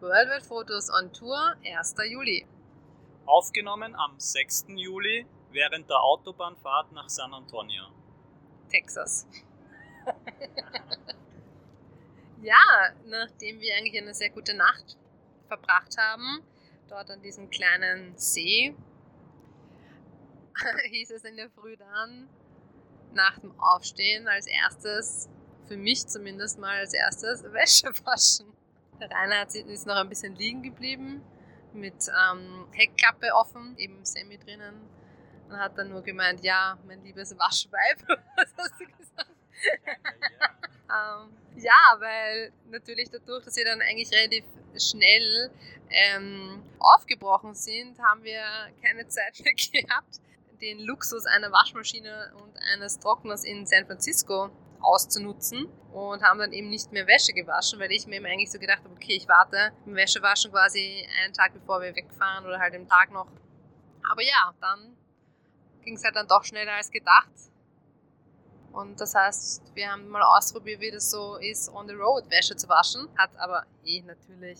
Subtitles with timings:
[0.00, 1.94] Worldwide Fotos on Tour, 1.
[2.10, 2.46] Juli.
[3.24, 4.66] Aufgenommen am 6.
[4.68, 7.84] Juli während der Autobahnfahrt nach San Antonio.
[8.68, 9.26] Texas.
[12.42, 12.58] ja,
[13.06, 14.98] nachdem wir eigentlich eine sehr gute Nacht
[15.48, 16.42] verbracht haben,
[16.88, 18.76] dort an diesem kleinen See,
[20.90, 22.28] hieß es in der Früh dann,
[23.14, 25.30] nach dem Aufstehen als erstes,
[25.66, 28.55] für mich zumindest mal als erstes, Wäsche waschen.
[29.00, 31.22] Der Rainer ist noch ein bisschen liegen geblieben,
[31.72, 34.80] mit ähm, Heckklappe offen, eben Semi drinnen.
[35.48, 38.08] Und hat dann nur gemeint, ja, mein liebes Waschweib.
[38.36, 39.30] Was hast du gesagt?
[40.90, 44.44] ähm, ja, weil natürlich dadurch, dass wir dann eigentlich relativ
[44.76, 45.50] schnell
[45.90, 48.42] ähm, aufgebrochen sind, haben wir
[48.82, 50.20] keine Zeit mehr gehabt,
[50.60, 54.50] den Luxus einer Waschmaschine und eines Trockners in San Francisco
[54.86, 58.58] auszunutzen und haben dann eben nicht mehr Wäsche gewaschen, weil ich mir eben eigentlich so
[58.58, 62.74] gedacht habe, okay, ich warte mit Wäschewaschen quasi einen Tag bevor wir wegfahren oder halt
[62.74, 63.28] im Tag noch.
[64.10, 64.96] Aber ja, dann
[65.82, 67.30] ging es halt dann doch schneller als gedacht.
[68.72, 72.56] Und das heißt, wir haben mal ausprobiert, wie das so ist, on the road Wäsche
[72.56, 73.08] zu waschen.
[73.16, 74.58] Hat aber eh natürlich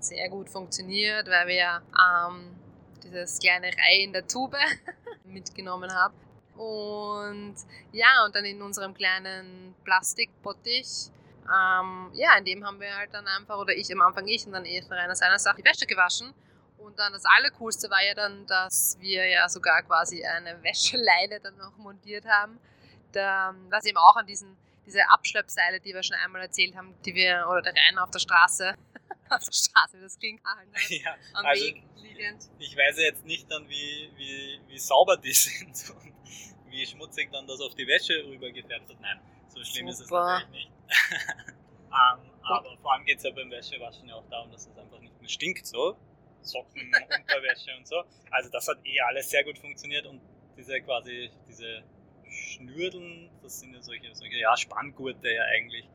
[0.00, 2.56] sehr gut funktioniert, weil wir ähm,
[3.04, 4.56] dieses kleine Ei in der Tube
[5.24, 6.14] mitgenommen haben.
[6.56, 7.56] Und
[7.92, 11.10] ja, und dann in unserem kleinen Plastikbottich,
[11.44, 14.52] ähm, ja, in dem haben wir halt dann einfach, oder ich am Anfang ich und
[14.52, 16.32] dann eh einer seiner Sache die Wäsche gewaschen.
[16.78, 21.56] Und dann das Allercoolste war ja dann, dass wir ja sogar quasi eine Wäscheleine dann
[21.56, 22.58] noch montiert haben,
[23.12, 27.14] da, was eben auch an diesen, diese Abschleppseile, die wir schon einmal erzählt haben, die
[27.14, 28.74] wir, oder der Reiner auf der Straße
[29.30, 32.50] auf der Straße, das klingt halt ja, am also Weg liegend.
[32.58, 35.76] Ich weiß jetzt nicht dann, wie, wie, wie sauber die sind
[36.72, 39.00] wie schmutzig dann das auf die Wäsche rübergefärbt hat.
[39.00, 39.92] Nein, so schlimm Super.
[39.92, 40.70] ist es natürlich nicht.
[41.88, 44.76] um, ähm, aber vor allem geht es ja beim Wäschewaschen ja auch darum, dass es
[44.76, 45.96] einfach nicht mehr stinkt so.
[46.40, 48.02] Socken, Unterwäsche und so.
[48.30, 50.20] Also das hat eh alles sehr gut funktioniert und
[50.56, 51.84] diese quasi, diese
[52.28, 55.88] Schnürdeln, das sind ja solche, solche ja, Spanngurte ja eigentlich,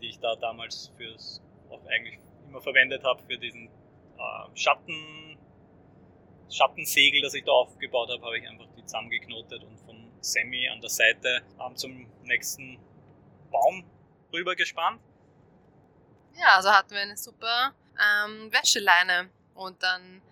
[0.00, 2.18] die ich da damals fürs auch eigentlich
[2.48, 5.38] immer verwendet habe für diesen äh, Schatten,
[6.50, 9.78] Schattensegel, das ich da aufgebaut habe, habe ich einfach die zusammengeknotet und
[10.22, 12.78] Semi an der Seite ähm, zum nächsten
[13.50, 13.84] Baum
[14.32, 15.00] rüber gespannt.
[16.34, 20.22] Ja, also hatten wir eine super ähm, Wäscheleine und dann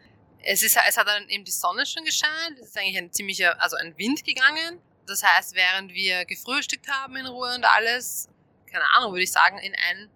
[0.43, 3.61] es, ist, es hat dann eben die Sonne schon gescheint, es ist eigentlich ein ziemlicher,
[3.61, 4.81] also ein Wind gegangen.
[5.07, 8.29] Das heißt, während wir gefrühstückt haben in Ruhe und alles,
[8.71, 10.09] keine Ahnung, würde ich sagen, in ein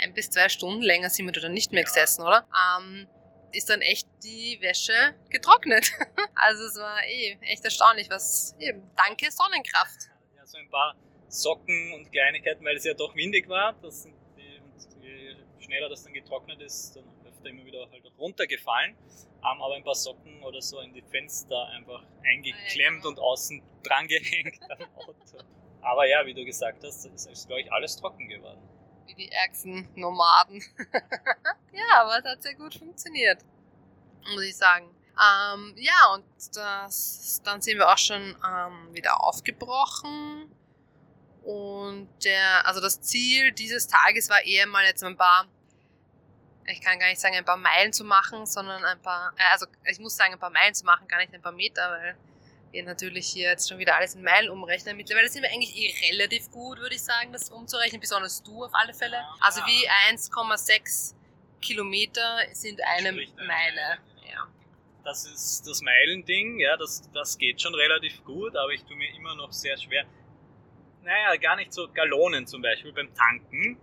[0.00, 2.46] ein bis zwei Stunden länger sind wir da dann nicht mehr gesessen, oder?
[2.78, 3.06] Ähm,
[3.52, 5.90] ist dann echt die Wäsche getrocknet.
[6.34, 10.10] also es war eh echt erstaunlich, was eben, danke Sonnenkraft.
[10.36, 10.94] Ja, so ein paar
[11.28, 13.74] Socken und Kleinigkeiten, weil es ja doch windig war.
[13.82, 18.04] Das sind die, und je schneller das dann getrocknet ist, dann öfter immer wieder halt
[18.18, 18.96] runtergefallen.
[19.40, 23.62] Ähm, aber ein paar Socken oder so in die Fenster einfach eingeklemmt ja, und außen
[23.82, 25.44] dran gehängt am Auto.
[25.80, 28.67] Aber ja, wie du gesagt hast, ist, glaube ich, alles trocken geworden
[29.08, 30.62] wie die ärgsten Nomaden.
[31.72, 33.42] ja, aber es hat sehr gut funktioniert,
[34.32, 34.86] muss ich sagen.
[35.18, 36.24] Ähm, ja, und
[36.54, 40.52] das, dann sind wir auch schon ähm, wieder aufgebrochen.
[41.42, 45.46] Und der, also das Ziel dieses Tages war eher mal jetzt ein paar,
[46.66, 49.66] ich kann gar nicht sagen ein paar Meilen zu machen, sondern ein paar, äh, also
[49.84, 52.16] ich muss sagen ein paar Meilen zu machen, gar nicht ein paar Meter, weil
[52.72, 54.96] wir natürlich hier jetzt schon wieder alles in Meilen umrechnen.
[54.96, 58.70] Mittlerweile sind wir eigentlich eh relativ gut, würde ich sagen, das umzurechnen, besonders du auf
[58.74, 59.24] alle Fälle.
[59.40, 61.14] Also wie 1,6
[61.60, 63.98] Kilometer sind eine Meile.
[64.30, 64.46] Ja.
[65.04, 69.14] Das ist das Meilending, ja, das, das geht schon relativ gut, aber ich tue mir
[69.16, 70.04] immer noch sehr schwer.
[71.02, 72.92] Naja, gar nicht so Gallonen zum Beispiel.
[72.92, 73.80] Beim Tanken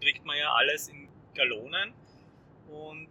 [0.00, 1.92] kriegt man ja alles in Gallonen
[2.68, 3.08] und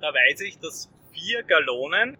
[0.00, 2.16] da weiß ich, dass vier Gallonen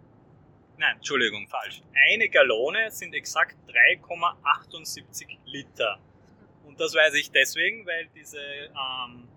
[0.81, 1.83] nein, Entschuldigung, falsch.
[2.11, 6.01] Eine Gallone sind exakt 3,78 Liter.
[6.65, 9.29] Und das weiß ich deswegen, weil diese ähm,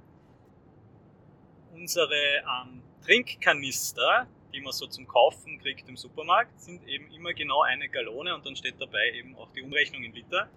[1.73, 7.61] unsere ähm, Trinkkanister, die man so zum Kaufen kriegt im Supermarkt, sind eben immer genau
[7.63, 10.49] eine Gallone und dann steht dabei eben auch die Umrechnung in Liter.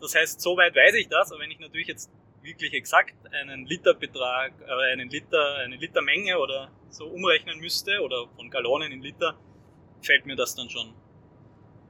[0.00, 2.10] Das heißt, soweit weiß ich das, aber wenn ich natürlich jetzt
[2.42, 8.50] wirklich exakt einen Literbetrag, äh, einen Liter, eine Litermenge oder so umrechnen müsste oder von
[8.50, 9.38] Gallonen in Liter,
[10.02, 10.94] fällt mir das dann schon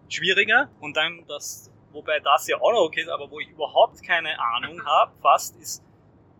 [0.08, 0.70] schwieriger.
[0.80, 4.38] Und dann das, wobei das ja auch noch okay ist, aber wo ich überhaupt keine
[4.38, 5.82] Ahnung habe, fast ist,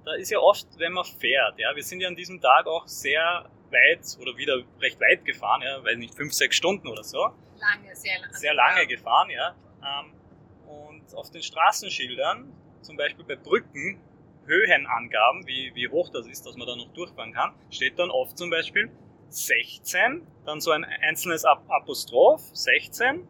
[0.04, 2.86] da ist ja oft, wenn man fährt, ja, wir sind ja an diesem Tag auch
[2.88, 7.19] sehr weit oder wieder recht weit gefahren, ja, weiß nicht, fünf, sechs Stunden oder so.
[7.58, 8.34] Lange, sehr lange.
[8.34, 9.54] Sehr lange gefahren, ja.
[9.80, 10.12] Ähm,
[10.66, 12.52] und auf den Straßenschildern,
[12.82, 14.00] zum Beispiel bei Brücken,
[14.44, 18.36] Höhenangaben, wie, wie hoch das ist, dass man da noch durchfahren kann, steht dann oft
[18.36, 18.90] zum Beispiel
[19.34, 23.29] 16, dann so ein einzelnes Apostroph, 16.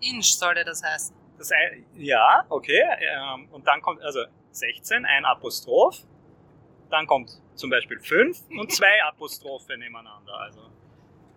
[0.00, 1.16] Inch sollte das heißen.
[1.38, 1.50] Das,
[1.94, 2.82] ja, okay.
[3.00, 6.04] Ähm, und dann kommt also 16, ein Apostroph.
[6.90, 10.34] Dann kommt zum Beispiel 5 und zwei Apostrophe nebeneinander.
[10.34, 10.60] Also.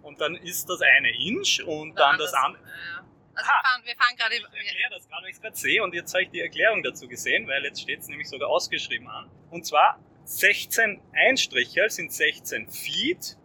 [0.02, 2.64] Und dann ist das eine Inch und dann das andere.
[2.64, 3.06] Ja.
[3.34, 4.36] Also wir fahren, wir fahren gerade.
[4.36, 6.84] Ich erkläre das gerade, weil ich es gerade sehe und jetzt habe ich die Erklärung
[6.84, 9.30] dazu gesehen, weil jetzt steht es nämlich sogar ausgeschrieben an.
[9.50, 13.38] Und zwar 16 Einstrichel sind 16 Feet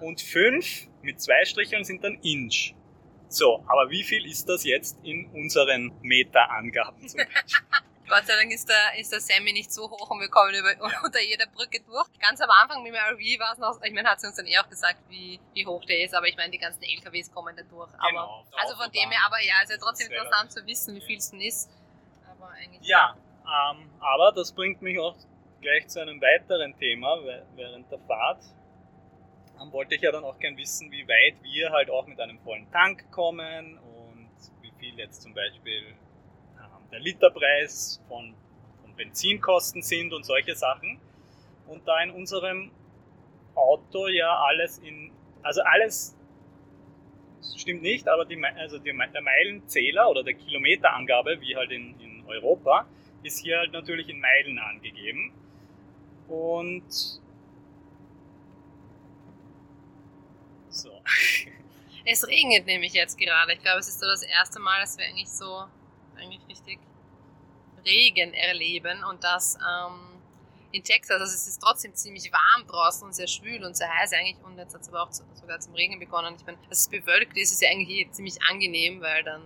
[0.00, 2.74] und 5 mit zwei Stricheln sind dann Inch.
[3.28, 7.42] So, aber wie viel ist das jetzt in unseren Meterangaben zum Beispiel?
[8.08, 10.72] Gott sei Dank ist der, ist der Sammy nicht so hoch und wir kommen über,
[10.72, 11.00] ja.
[11.04, 12.06] unter jeder Brücke durch.
[12.20, 14.46] Ganz am Anfang mit dem RV war es noch, ich meine, hat sie uns dann
[14.46, 17.56] eh auch gesagt, wie, wie hoch der ist, aber ich meine, die ganzen LKWs kommen
[17.56, 17.90] da durch.
[17.90, 20.94] Genau, aber, also von dem her, aber ja, es ist ja trotzdem interessant zu wissen,
[20.94, 21.68] wie viel es denn ist.
[22.30, 22.86] Aber eigentlich.
[22.86, 25.16] Ja, ähm, aber das bringt mich auch
[25.60, 27.18] gleich zu einem weiteren Thema
[27.56, 28.44] während der Fahrt
[29.72, 32.70] wollte ich ja dann auch gern wissen, wie weit wir halt auch mit einem vollen
[32.70, 34.30] Tank kommen und
[34.62, 35.82] wie viel jetzt zum Beispiel
[36.58, 38.34] ähm, der Literpreis von,
[38.82, 41.00] von Benzinkosten sind und solche Sachen.
[41.66, 42.70] Und da in unserem
[43.54, 45.10] Auto ja alles in,
[45.42, 46.16] also alles
[47.56, 52.24] stimmt nicht, aber die, also die, der Meilenzähler oder der Kilometerangabe, wie halt in, in
[52.26, 52.86] Europa,
[53.22, 55.32] ist hier halt natürlich in Meilen angegeben.
[56.28, 57.20] Und
[60.76, 61.02] So.
[62.08, 63.54] Es regnet nämlich jetzt gerade.
[63.54, 65.64] Ich glaube, es ist so das erste Mal, dass wir eigentlich so
[66.16, 66.78] eigentlich richtig
[67.84, 70.20] Regen erleben und das ähm,
[70.70, 71.20] in Texas.
[71.20, 74.56] Also es ist trotzdem ziemlich warm draußen und sehr schwül und sehr heiß eigentlich und
[74.56, 76.36] jetzt hat es aber auch zu, sogar zum Regen begonnen.
[76.38, 79.42] Ich meine, dass es bewölkt ist, ist ja eigentlich ziemlich angenehm, weil dann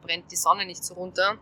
[0.00, 1.38] brennt die Sonne nicht so runter.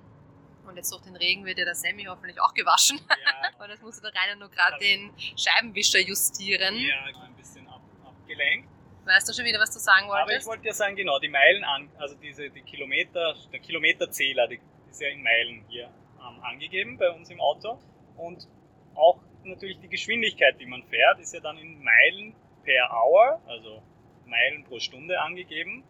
[0.67, 3.01] Und jetzt durch den Regen wird ja der Sammy hoffentlich auch gewaschen.
[3.09, 3.65] Ja.
[3.65, 6.77] und jetzt musste der Rainer nur gerade den Scheibenwischer justieren.
[6.77, 8.72] Ja, ein bisschen ab, abgelenkt.
[9.05, 10.23] Weißt du schon wieder, was du sagen wolltest?
[10.23, 14.47] Aber ich wollte ja sagen, genau, die Meilen, an, also diese, die Kilometer, der Kilometerzähler,
[14.47, 14.61] die
[14.91, 15.91] ist ja in Meilen hier
[16.21, 17.79] ähm, angegeben bei uns im Auto.
[18.17, 18.47] Und
[18.95, 23.83] auch natürlich die Geschwindigkeit, die man fährt, ist ja dann in Meilen per Hour, also
[24.27, 25.83] Meilen pro Stunde angegeben.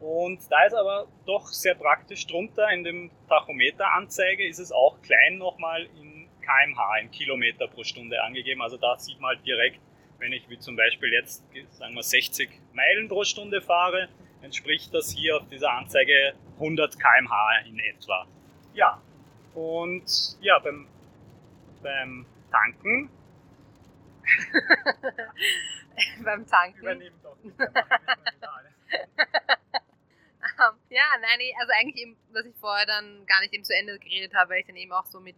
[0.00, 5.38] Und da ist aber doch sehr praktisch drunter in dem Tachometeranzeige ist es auch klein
[5.38, 8.60] nochmal in kmh, in Kilometer pro Stunde angegeben.
[8.60, 9.80] Also da sieht man halt direkt,
[10.18, 14.08] wenn ich wie zum Beispiel jetzt, sagen wir 60 Meilen pro Stunde fahre,
[14.42, 18.26] entspricht das hier auf dieser Anzeige 100 km/h in etwa.
[18.74, 19.00] Ja,
[19.54, 20.86] und ja, beim,
[21.82, 23.10] beim Tanken.
[26.24, 26.80] beim Tanken.
[26.80, 27.36] Übernehmen doch.
[30.90, 34.34] ja, nein, also eigentlich eben, was ich vorher dann gar nicht eben zu Ende geredet
[34.34, 35.36] habe, weil ich dann eben auch so mit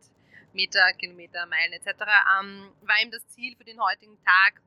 [0.57, 1.87] Meter, Kilometer, Meilen etc.
[2.41, 4.61] Ähm, war eben das Ziel für den heutigen Tag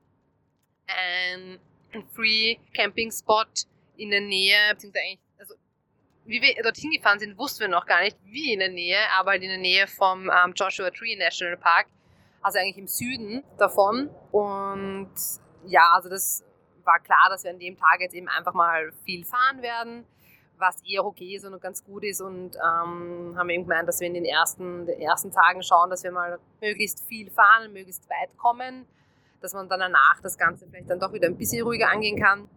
[0.86, 1.60] ein
[2.14, 3.44] Free Camping Spot
[3.96, 5.54] in der Nähe, beziehungsweise eigentlich, also
[6.24, 9.32] wie wir dorthin gefahren sind, wussten wir noch gar nicht, wie in der Nähe, aber
[9.32, 11.86] halt in der Nähe vom ähm, Joshua Tree National Park,
[12.40, 14.08] also eigentlich im Süden davon.
[14.30, 15.12] Und
[15.66, 16.44] ja, also das
[16.84, 20.06] war klar, dass wir an dem Tag jetzt eben einfach mal viel fahren werden
[20.60, 24.06] was eher okay ist und ganz gut ist und ähm, haben eben gemeint, dass wir
[24.06, 28.36] in den ersten, den ersten Tagen schauen, dass wir mal möglichst viel fahren, möglichst weit
[28.36, 28.86] kommen,
[29.40, 32.48] dass man dann danach das Ganze vielleicht dann doch wieder ein bisschen ruhiger angehen kann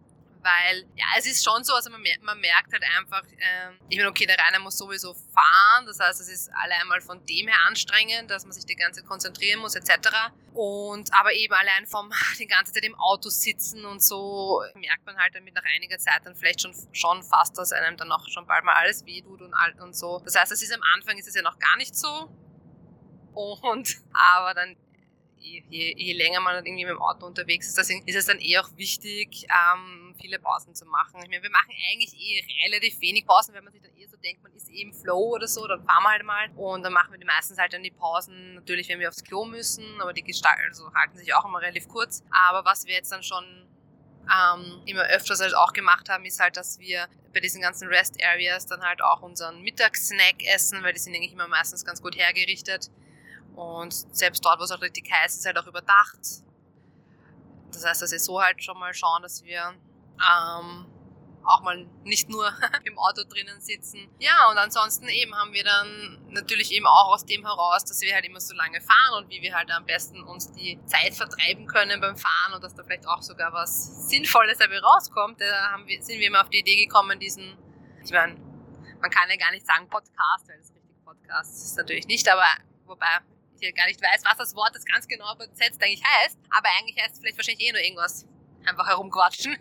[0.44, 4.10] weil ja, es ist schon so, also man, man merkt halt einfach, äh, ich meine,
[4.10, 7.56] okay, der Rainer muss sowieso fahren, das heißt, es ist allein mal von dem her
[7.66, 10.10] anstrengend, dass man sich die ganze Zeit konzentrieren muss, etc.
[10.52, 15.16] Und aber eben allein vom die ganze Zeit im Auto sitzen und so merkt man
[15.16, 18.46] halt damit nach einiger Zeit dann vielleicht schon, schon fast, dass einem dann auch schon
[18.46, 20.20] bald mal alles weh tut und, und so.
[20.24, 22.30] Das heißt, es ist am Anfang ist es ja noch gar nicht so.
[23.32, 24.76] Und aber dann
[25.44, 28.40] je, je, länger man dann irgendwie mit dem Auto unterwegs ist, deswegen ist es dann
[28.40, 31.20] eh auch wichtig, ähm, viele Pausen zu machen.
[31.22, 34.16] Ich meine, wir machen eigentlich eh relativ wenig Pausen, wenn man sich dann eh so
[34.16, 36.50] denkt, man ist eh im Flow oder so, dann fahren wir halt mal.
[36.56, 39.44] Und dann machen wir die meistens halt dann die Pausen, natürlich, wenn wir aufs Klo
[39.44, 42.22] müssen, aber die Gestalt, also halten sich auch immer relativ kurz.
[42.30, 43.44] Aber was wir jetzt dann schon
[44.24, 48.16] ähm, immer öfters halt auch gemacht haben, ist halt, dass wir bei diesen ganzen Rest
[48.22, 52.16] Areas dann halt auch unseren Mittagssnack essen, weil die sind eigentlich immer meistens ganz gut
[52.16, 52.90] hergerichtet.
[53.56, 56.18] Und selbst dort, wo es auch richtig heiß ist, halt auch überdacht.
[57.72, 59.74] Das heißt, dass wir so halt schon mal schauen, dass wir
[60.18, 60.86] ähm,
[61.44, 62.50] auch mal nicht nur
[62.84, 64.08] im Auto drinnen sitzen.
[64.18, 68.14] Ja, und ansonsten eben haben wir dann natürlich eben auch aus dem heraus, dass wir
[68.14, 71.66] halt immer so lange fahren und wie wir halt am besten uns die Zeit vertreiben
[71.66, 75.40] können beim Fahren und dass da vielleicht auch sogar was Sinnvolles dabei rauskommt.
[75.40, 77.56] Da wir, sind wir immer auf die Idee gekommen, diesen,
[78.02, 78.36] ich meine,
[79.00, 82.46] man kann ja gar nicht sagen Podcast, weil das richtig Podcast ist natürlich nicht, aber
[82.86, 83.20] wobei
[83.64, 86.38] Wirklichkeit gar nicht weiß, was das Wort jetzt ganz genau übersetzt eigentlich heißt.
[86.50, 88.26] Aber eigentlich heißt es vielleicht wahrscheinlich eh nur irgendwas.
[88.66, 89.56] Einfach herumquatschen.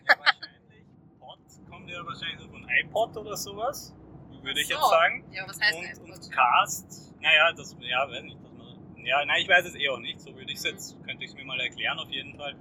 [1.19, 3.93] Pod kommt ja wahrscheinlich so von iPod oder sowas,
[4.41, 4.73] würde ich so.
[4.73, 5.25] jetzt sagen.
[5.31, 6.15] Ja, was heißt und, iPod?
[6.15, 9.89] Und Cast, naja, das, ja, weiß nicht, dass man, ja, nein, ich weiß es eh
[9.89, 12.35] auch nicht, so würde ich es jetzt, könnte ich es mir mal erklären auf jeden
[12.35, 12.55] Fall.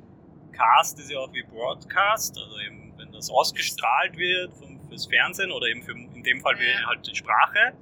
[0.52, 5.50] Cast ist ja auch wie Broadcast, also eben, wenn das ausgestrahlt wird vom, fürs Fernsehen
[5.50, 6.86] oder eben für, in dem Fall ja.
[6.86, 7.72] halt die Sprache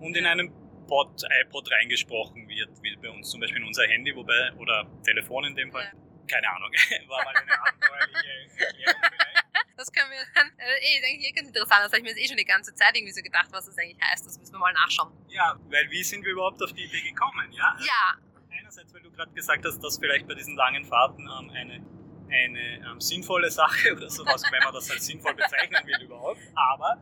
[0.00, 0.52] und in einem
[0.86, 5.44] Pod, iPod reingesprochen wird, wie bei uns zum Beispiel in unser Handy, wobei, oder Telefon
[5.44, 5.84] in dem Fall.
[5.84, 6.07] Ja.
[6.28, 6.70] Keine Ahnung,
[7.08, 9.38] war mal eine abenteuerliche Erklärung vielleicht.
[9.76, 11.84] Das können wir dann, äh, eh, denke ich, ganz interessant.
[11.84, 13.78] Das habe ich mir jetzt eh schon die ganze Zeit irgendwie so gedacht, was das
[13.78, 14.26] eigentlich heißt.
[14.26, 15.12] Das müssen wir mal nachschauen.
[15.28, 17.76] Ja, weil wie sind wir überhaupt auf die Idee gekommen, ja?
[17.78, 18.18] Ja.
[18.50, 21.86] Einerseits, weil du gerade gesagt hast, dass vielleicht bei diesen langen Fahrten ähm, eine,
[22.28, 27.00] eine ähm, sinnvolle Sache oder sowas, wenn man das als sinnvoll bezeichnen will überhaupt, aber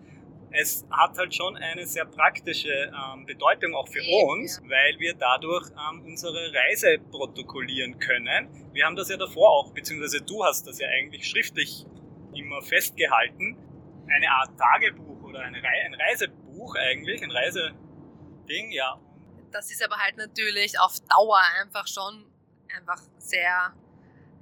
[0.58, 5.68] es hat halt schon eine sehr praktische ähm, Bedeutung auch für uns, weil wir dadurch
[5.70, 8.48] ähm, unsere Reise protokollieren können.
[8.72, 11.84] Wir haben das ja davor auch, beziehungsweise du hast das ja eigentlich schriftlich
[12.34, 13.58] immer festgehalten.
[14.08, 18.98] Eine Art Tagebuch oder eine Re ein Reisebuch eigentlich, ein Reiseding, ja.
[19.52, 22.24] Das ist aber halt natürlich auf Dauer einfach schon
[22.74, 23.74] einfach sehr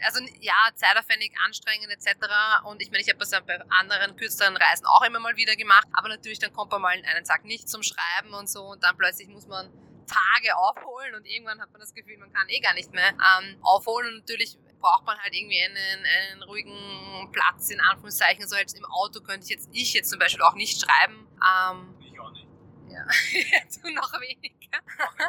[0.03, 2.17] also ja, zeitaufwendig, anstrengend etc.
[2.65, 5.57] Und ich meine, ich habe das ja bei anderen kürzeren Reisen auch immer mal wieder
[5.57, 8.83] gemacht, aber natürlich dann kommt man mal einen Tag nicht zum Schreiben und so und
[8.83, 9.71] dann plötzlich muss man
[10.07, 13.57] Tage aufholen und irgendwann hat man das Gefühl, man kann eh gar nicht mehr ähm,
[13.63, 18.47] aufholen und natürlich braucht man halt irgendwie einen, einen ruhigen Platz in Anführungszeichen.
[18.47, 21.27] So jetzt im Auto könnte ich jetzt ich jetzt zum Beispiel auch nicht schreiben.
[21.41, 22.47] Ähm, ich auch nicht.
[22.91, 23.07] Ja,
[23.83, 24.79] du noch weniger.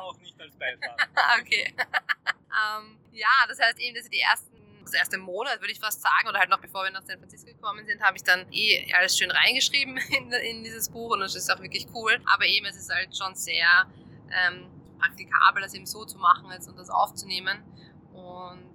[0.01, 0.98] Auch nicht als Beifahrer.
[1.39, 1.74] okay.
[1.77, 4.54] ähm, ja, das heißt eben, dass die ersten
[4.86, 7.48] das erste Monat, würde ich fast sagen, oder halt noch bevor wir nach San Francisco
[7.48, 11.36] gekommen sind, habe ich dann eh alles schön reingeschrieben in, in dieses Buch und das
[11.36, 12.18] ist auch wirklich cool.
[12.34, 13.88] Aber eben, es ist halt schon sehr
[14.32, 14.68] ähm,
[15.00, 17.63] praktikabel, das eben so zu machen jetzt und das aufzunehmen.
[18.13, 18.74] Und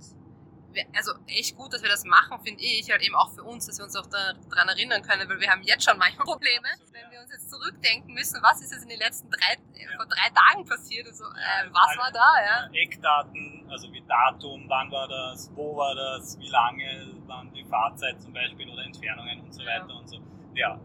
[0.96, 3.78] also echt gut, dass wir das machen, finde ich, halt eben auch für uns, dass
[3.78, 7.10] wir uns auch daran erinnern können, weil wir haben jetzt schon manchmal Probleme, Absolut, wenn
[7.10, 9.88] wir uns jetzt zurückdenken müssen, was ist jetzt in den letzten drei, ja.
[9.96, 12.70] vor drei Tagen passiert, also, äh, was war da, ja?
[12.72, 18.20] Eckdaten, also wie Datum, wann war das, wo war das, wie lange waren die Fahrzeit
[18.20, 19.94] zum Beispiel oder Entfernungen und so weiter ja.
[19.94, 20.18] und so.
[20.54, 20.80] Ja.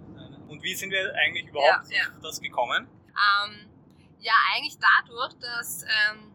[0.47, 2.87] Und wie sind wir eigentlich überhaupt ja, auf das gekommen?
[3.09, 3.69] Ähm,
[4.19, 6.31] ja, eigentlich dadurch, dass ähm,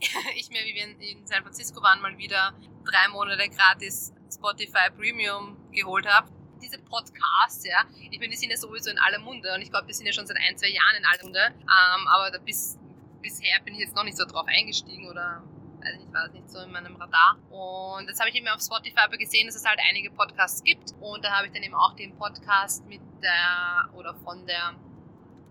[0.36, 2.54] ich mir, wie wir in San Francisco waren, mal wieder
[2.84, 6.30] drei Monate gratis Spotify Premium geholt habe.
[6.62, 9.86] Diese Podcasts, ja, ich meine, die sind ja sowieso in aller Munde und ich glaube,
[9.86, 11.46] die sind ja schon seit ein, zwei Jahren in aller Munde.
[11.48, 12.78] Ähm, aber bis,
[13.20, 15.42] bisher bin ich jetzt noch nicht so drauf eingestiegen oder
[15.86, 17.38] weiß ich war nicht so in meinem Radar.
[17.50, 20.94] Und jetzt habe ich eben auf Spotify aber gesehen, dass es halt einige Podcasts gibt.
[21.00, 24.74] Und da habe ich dann eben auch den Podcast mit der oder von der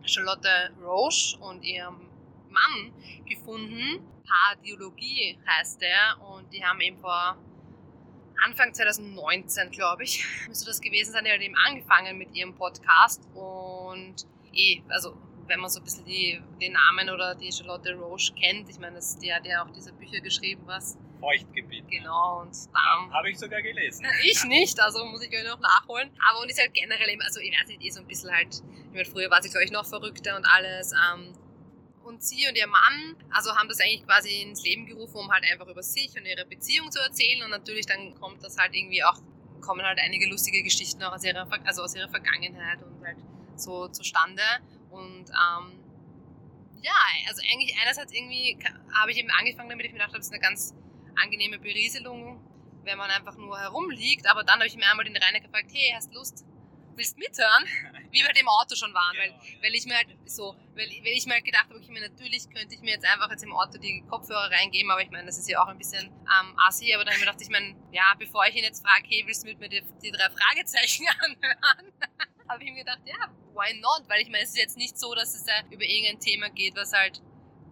[0.04, 2.10] Charlotte Roche und ihrem
[2.50, 2.94] Mann
[3.26, 4.08] gefunden.
[4.28, 7.38] Pardiologie heißt der und die haben eben vor
[8.44, 13.24] Anfang 2019, glaube ich, müsste das gewesen sein, die haben eben angefangen mit ihrem Podcast
[13.34, 14.16] und
[14.54, 15.16] eh, also
[15.48, 19.00] wenn man so ein bisschen die, den Namen oder die Charlotte Roche kennt, ich meine,
[19.22, 21.88] die hat ja auch diese Bücher geschrieben, was Feuchtgebiet.
[21.90, 23.14] Genau, und dann.
[23.14, 24.06] Habe ich sogar gelesen.
[24.24, 26.12] Ich nicht, also muss ich euch noch nachholen.
[26.30, 28.54] Aber und ist halt generell eben, also ich weiß nicht, eh so ein bisschen halt,
[28.56, 30.94] ich meine, früher war sie, glaube ich, noch verrückter und alles.
[30.94, 31.34] Ähm,
[32.04, 35.44] und sie und ihr Mann, also haben das eigentlich quasi ins Leben gerufen, um halt
[35.52, 37.44] einfach über sich und ihre Beziehung zu erzählen.
[37.44, 39.18] Und natürlich dann kommt das halt irgendwie auch,
[39.62, 43.18] kommen halt einige lustige Geschichten auch aus ihrer, also aus ihrer Vergangenheit und halt
[43.56, 44.44] so zustande.
[44.96, 45.84] Und ähm,
[46.82, 46.96] ja,
[47.28, 48.58] also eigentlich einerseits irgendwie
[48.94, 50.74] habe ich eben angefangen damit, ich mir gedacht habe, es ist eine ganz
[51.16, 52.40] angenehme Berieselung,
[52.84, 54.28] wenn man einfach nur herumliegt.
[54.28, 56.46] Aber dann habe ich mir einmal den Rainer gefragt, hey, hast Lust,
[56.96, 57.66] willst mithören?
[58.12, 60.88] Wie wir halt im Auto schon waren, weil, genau, weil ich mir halt so, weil,
[60.88, 63.54] weil ich mir halt gedacht habe, okay, natürlich könnte ich mir jetzt einfach jetzt im
[63.54, 66.94] Auto die Kopfhörer reingeben, aber ich meine, das ist ja auch ein bisschen ähm, assi,
[66.94, 69.24] aber dann habe ich mir gedacht, ich meine, ja, bevor ich ihn jetzt frage, hey,
[69.26, 71.92] willst du mit mir die, die drei Fragezeichen anhören?
[72.50, 74.04] habe ich mir gedacht, ja, why not?
[74.08, 76.76] Weil ich meine, es ist jetzt nicht so, dass es da über irgendein Thema geht,
[76.76, 77.22] was halt,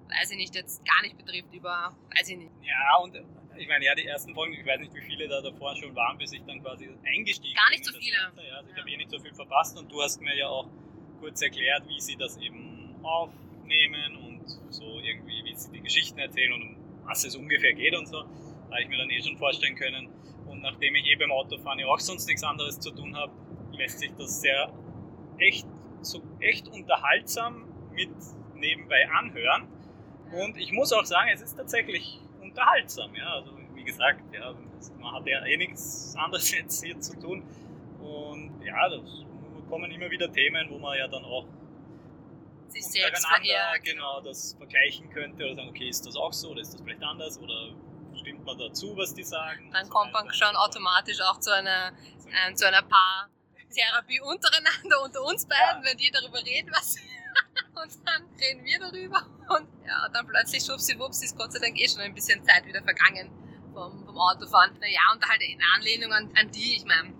[0.10, 2.52] weiß ich nicht, jetzt gar nicht betrifft, über, weiß ich nicht.
[2.64, 3.16] Ja, und
[3.58, 6.18] ich meine, ja, die ersten Folgen, ich weiß nicht, wie viele da davor schon waren,
[6.18, 7.64] bis ich dann quasi eingestiegen bin.
[7.64, 8.18] Gar nicht so viele.
[8.18, 8.82] Ganze, ja, also ich ja.
[8.82, 10.68] habe eh nicht so viel verpasst und du hast mir ja auch
[11.20, 16.54] kurz erklärt, wie sie das eben aufnehmen und so irgendwie, wie sie die Geschichten erzählen
[16.54, 18.20] und um was es ungefähr geht und so.
[18.20, 20.10] Habe ich mir dann eh schon vorstellen können.
[20.48, 23.34] Und nachdem ich eh beim Autofahren ja auch sonst nichts anderes zu tun habe,
[23.74, 24.72] lässt sich das sehr
[25.38, 25.68] echt,
[26.06, 28.12] so echt unterhaltsam mit
[28.56, 29.68] nebenbei anhören.
[30.32, 33.14] Und ich muss auch sagen, es ist tatsächlich unterhaltsam.
[33.16, 33.34] Ja?
[33.36, 34.54] Also wie gesagt, ja,
[35.00, 37.44] man hat ja eh nichts anderes jetzt hier zu tun.
[38.00, 39.00] Und ja, da
[39.70, 41.46] kommen immer wieder Themen, wo man ja dann auch
[42.68, 46.62] sich selbst eher, genau, das vergleichen könnte oder sagen, okay, ist das auch so oder
[46.62, 47.72] ist das vielleicht anders oder
[48.16, 49.70] stimmt man dazu, was die sagen?
[49.72, 51.94] Dann kommt man schon automatisch auch zu einer,
[52.28, 52.82] äh, zu einer
[53.74, 55.90] Paartherapie untereinander, unter uns beiden, ja.
[55.90, 56.96] wenn die darüber reden, was
[57.84, 59.26] und dann reden wir darüber
[59.58, 62.82] und ja, dann plötzlich schwuppsiwupps ist Gott sei Dank eh schon ein bisschen Zeit wieder
[62.84, 63.32] vergangen
[63.74, 64.78] vom, vom Autofahren.
[64.80, 67.14] Naja, und halt in Anlehnung an, an die, ich meine,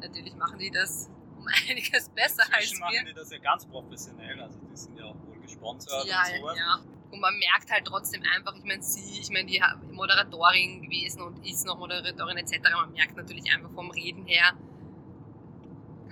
[0.00, 3.00] natürlich machen die das um einiges besser Inzwischen als wir.
[3.00, 6.36] machen die das ja ganz professionell, also die sind ja auch wohl gesponsert ja, und
[6.36, 6.58] sowas.
[6.58, 6.80] Ja.
[7.10, 11.46] Und man merkt halt trotzdem einfach, ich meine, sie, ich meine, die Moderatorin gewesen und
[11.46, 12.60] ist noch Moderatorin etc.
[12.74, 14.54] Man merkt natürlich einfach vom Reden her,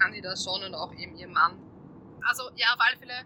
[0.01, 1.59] kann sie das schon und auch eben ihr Mann.
[2.27, 3.25] Also ja, auf alle Fälle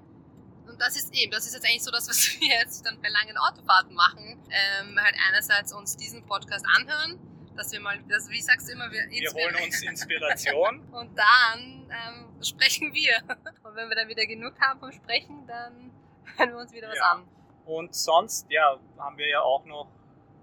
[0.66, 3.08] und das ist eben, das ist jetzt eigentlich so das, was wir jetzt dann bei
[3.08, 4.42] langen Autofahrten machen.
[4.50, 7.18] Ähm, halt einerseits uns diesen Podcast anhören,
[7.56, 10.80] dass wir mal, das, wie sagst du immer, wir, wir holen uns Inspiration.
[10.92, 13.18] und dann ähm, sprechen wir.
[13.64, 15.90] Und wenn wir dann wieder genug haben vom Sprechen, dann
[16.36, 17.12] hören wir uns wieder was ja.
[17.12, 17.28] an.
[17.64, 19.90] Und sonst, ja, haben wir ja auch noch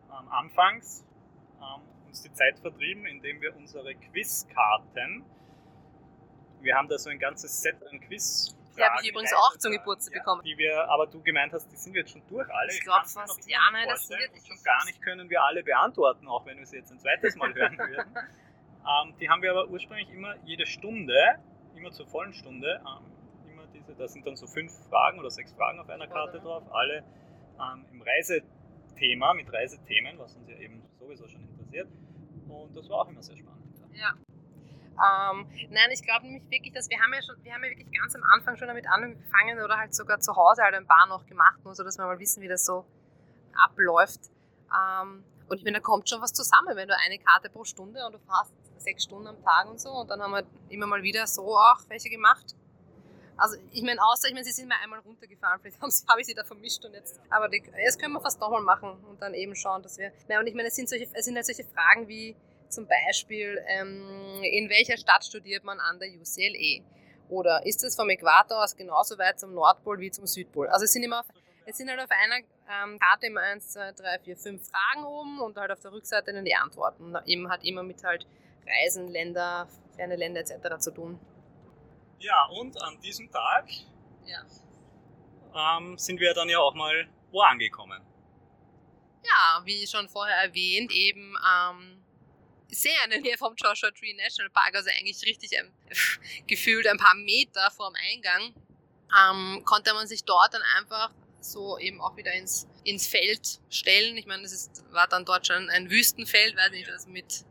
[0.09, 1.05] ähm, anfangs
[1.59, 5.23] ähm, uns die Zeit vertrieben, indem wir unsere Quizkarten,
[6.63, 9.71] wir haben da so ein ganzes Set an Quiz die habe ich übrigens auch zum
[9.71, 10.41] Geburtstag ja, bekommen.
[10.43, 12.71] Die wir, aber du gemeint hast, die sind jetzt schon durch alle.
[12.71, 16.27] Ich glaube fast, ja, nein, das sind jetzt schon gar nicht können wir alle beantworten,
[16.27, 18.15] auch wenn wir sie jetzt ein zweites Mal hören würden.
[18.15, 21.15] ähm, die haben wir aber ursprünglich immer jede Stunde,
[21.75, 25.51] immer zur vollen Stunde, ähm, immer diese, da sind dann so fünf Fragen oder sechs
[25.53, 26.43] Fragen auf einer Karte ja.
[26.43, 27.03] drauf, alle
[27.59, 31.89] ähm, im Reisethema, mit Reisethemen, was uns ja eben sowieso schon interessiert.
[32.47, 33.61] Und das war auch immer sehr spannend.
[33.93, 34.13] Ja,
[34.93, 37.91] ähm, nein, ich glaube nämlich wirklich, dass wir haben ja schon, wir haben ja wirklich
[37.91, 41.25] ganz am Anfang schon damit angefangen oder halt sogar zu Hause halt ein paar noch
[41.25, 42.85] gemacht, nur so dass wir mal wissen, wie das so
[43.53, 44.29] abläuft.
[44.69, 48.05] Ähm, und ich meine, da kommt schon was zusammen, wenn du eine Karte pro Stunde
[48.05, 51.03] und du fährst sechs Stunden am Tag und so und dann haben wir immer mal
[51.03, 52.55] wieder so auch welche gemacht.
[53.37, 56.27] Also ich meine, außer, ich meine, sie sind mal einmal runtergefahren, vielleicht habe hab ich
[56.27, 59.33] sie da vermischt und jetzt, aber die, das können wir fast nochmal machen und dann
[59.33, 61.63] eben schauen, dass wir, ja, und ich meine, es sind, solche, es sind halt solche
[61.63, 62.35] Fragen wie,
[62.71, 66.83] zum Beispiel, ähm, in welcher Stadt studiert man an der UCLA?
[67.29, 70.67] Oder ist es vom Äquator aus genauso weit zum Nordpol wie zum Südpol?
[70.67, 71.23] Also es sind immer,
[71.65, 75.39] es sind halt auf einer ähm, Karte immer 1, 2, 3, 4, 5 Fragen oben
[75.39, 77.15] und halt auf der Rückseite dann die Antworten.
[77.25, 78.25] Eben hat immer mit halt
[78.67, 80.79] Reisen, Länder, ferne Länder etc.
[80.79, 81.19] zu tun.
[82.19, 83.67] Ja, und an diesem Tag
[84.25, 85.77] ja.
[85.77, 88.01] ähm, sind wir dann ja auch mal wo angekommen?
[89.23, 91.90] Ja, wie schon vorher erwähnt, eben ähm,
[92.71, 95.71] sehr in der Nähe vom Joshua Tree National Park, also eigentlich richtig ähm,
[96.47, 98.53] gefühlt ein paar Meter vorm Eingang,
[99.19, 104.15] ähm, konnte man sich dort dann einfach so eben auch wieder ins, ins Feld stellen.
[104.17, 107.45] Ich meine, das ist, war dann dort schon ein Wüstenfeld, weiß nicht, was mit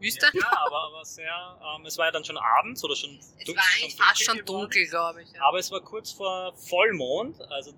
[0.00, 0.26] Wüste.
[0.32, 3.48] Ja, ja, aber, aber sehr, ähm, es war ja dann schon abends oder schon Es
[3.48, 5.32] war eigentlich schon fast schon dunkel, glaube ich.
[5.32, 5.42] Ja.
[5.42, 7.72] Aber es war kurz vor Vollmond, also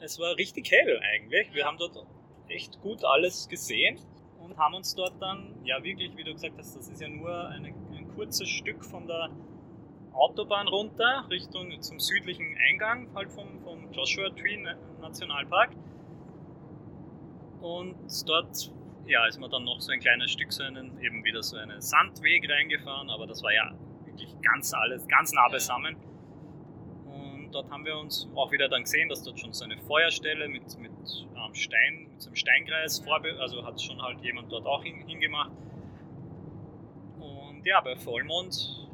[0.00, 1.52] es war richtig hell eigentlich.
[1.52, 2.06] Wir haben dort
[2.48, 3.98] echt gut alles gesehen
[4.46, 7.48] und haben uns dort dann, ja wirklich, wie du gesagt hast, das ist ja nur
[7.48, 9.30] eine, ein kurzes Stück von der
[10.12, 14.64] Autobahn runter, Richtung zum südlichen Eingang halt vom, vom Joshua Tree
[15.00, 15.72] Nationalpark.
[17.60, 18.72] Und dort
[19.06, 21.80] ja, ist man dann noch so ein kleines Stück, so einen, eben wieder so einen
[21.80, 23.72] Sandweg reingefahren, aber das war ja
[24.04, 25.96] wirklich ganz alles, ganz nah beisammen.
[27.06, 30.48] Und dort haben wir uns auch wieder dann gesehen, dass dort schon so eine Feuerstelle
[30.48, 30.92] mit, mit
[31.56, 35.52] Stein, mit so einem Steinkreis vorbe also hat schon halt jemand dort auch hin, hingemacht.
[37.18, 38.88] Und ja, bei Vollmond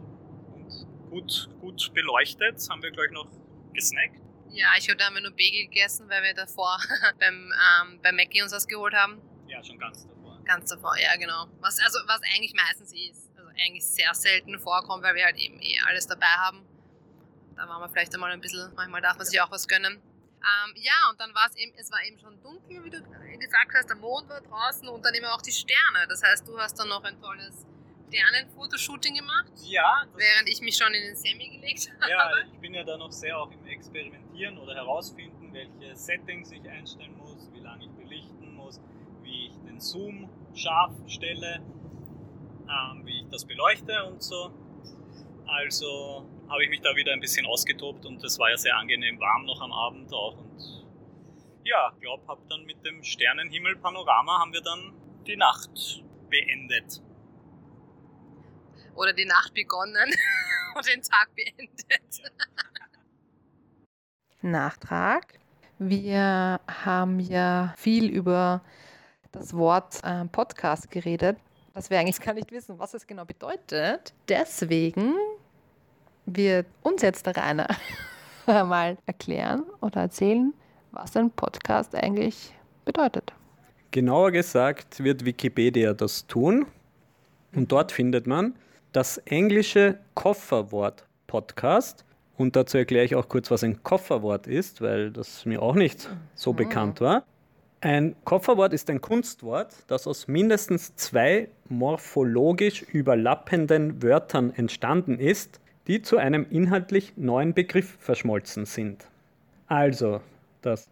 [0.55, 3.29] und gut, gut beleuchtet haben wir gleich noch
[3.75, 4.21] gesnackt.
[4.49, 6.79] Ja, ich habe da haben wir nur Bagel gegessen, weil wir davor
[7.19, 9.21] beim, ähm, bei Mackie uns was geholt haben.
[9.49, 10.39] Ja, schon ganz davor.
[10.45, 11.47] Ganz davor, ja genau.
[11.61, 13.31] Was, also, was eigentlich meistens ist.
[13.37, 16.67] Also eigentlich sehr selten vorkommt, weil wir halt eben eh alles dabei haben.
[17.57, 20.01] Da waren wir vielleicht einmal ein bisschen, manchmal darf man sich auch was gönnen.
[20.43, 23.01] Ähm, ja, und dann war es eben, es war eben schon dunkel, wie du
[23.39, 26.07] gesagt hast, der Mond war draußen und dann eben auch die Sterne.
[26.09, 27.67] Das heißt, du hast dann noch ein tolles
[28.09, 29.53] Sternenfotoshooting gemacht.
[29.63, 30.05] Ja.
[30.17, 32.11] Während ich mich schon in den Semi gelegt habe.
[32.11, 36.69] Ja, ich bin ja da noch sehr auch im Experimentieren oder herausfinden, welche Settings ich
[36.69, 38.81] einstellen muss, wie lange ich belichten muss,
[39.23, 41.63] wie ich den Zoom scharf stelle,
[42.69, 44.53] ähm, wie ich das beleuchte und so.
[45.47, 49.19] Also habe ich mich da wieder ein bisschen ausgetobt und es war ja sehr angenehm
[49.19, 50.37] warm noch am Abend auch.
[50.37, 50.85] Und
[51.65, 54.93] ja, glaube, habe dann mit dem Sternenhimmel-Panorama haben wir dann
[55.27, 57.01] die Nacht beendet.
[58.95, 60.13] Oder die Nacht begonnen
[60.77, 62.23] und den Tag beendet.
[62.23, 62.31] Ja.
[64.43, 65.39] Nachtrag.
[65.79, 68.63] Wir haben ja viel über
[69.31, 71.39] das Wort äh, Podcast geredet,
[71.73, 74.13] dass wir eigentlich gar nicht wissen, was es genau bedeutet.
[74.29, 75.15] Deswegen
[76.27, 77.69] wird uns jetzt der Rainer
[78.47, 80.53] mal erklären oder erzählen,
[80.93, 82.55] was ein Podcast eigentlich
[82.85, 83.33] bedeutet.
[83.91, 86.67] Genauer gesagt wird Wikipedia das tun.
[87.55, 88.55] Und dort findet man
[88.93, 92.05] das englische Kofferwort Podcast.
[92.37, 96.09] Und dazu erkläre ich auch kurz, was ein Kofferwort ist, weil das mir auch nicht
[96.35, 96.57] so mhm.
[96.57, 97.25] bekannt war.
[97.83, 106.03] Ein Kofferwort ist ein Kunstwort, das aus mindestens zwei morphologisch überlappenden Wörtern entstanden ist, die
[106.03, 109.07] zu einem inhaltlich neuen Begriff verschmolzen sind.
[109.67, 110.21] Also,
[110.61, 110.89] das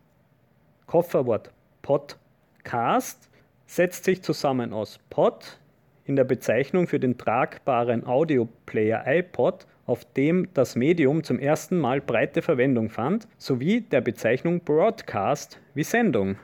[0.86, 1.50] Kofferwort
[1.82, 3.28] Podcast
[3.66, 5.58] setzt sich zusammen aus Pod
[6.04, 12.00] in der Bezeichnung für den tragbaren Audioplayer iPod, auf dem das Medium zum ersten Mal
[12.00, 16.36] breite Verwendung fand, sowie der Bezeichnung Broadcast wie Sendung.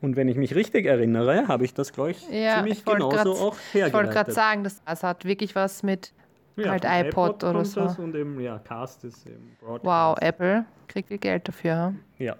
[0.00, 3.08] Und wenn ich mich richtig erinnere, habe ich das, glaube ich, ja, ziemlich ich genauso
[3.08, 3.88] grad, auch hergeleitet.
[3.88, 6.12] Ich wollte gerade sagen, das, das hat wirklich was mit
[6.56, 7.80] ja, halt iPod, iPod oder so.
[8.02, 9.84] und eben, ja, Cast ist eben Broadcast.
[9.84, 11.94] Wow, Apple kriegt viel Geld dafür.
[12.18, 12.36] Ja.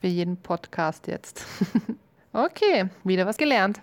[0.00, 1.44] Für jeden Podcast jetzt.
[2.32, 3.80] okay, wieder was gelernt.